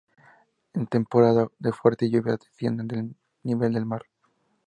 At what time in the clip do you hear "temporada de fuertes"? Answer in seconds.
0.87-2.09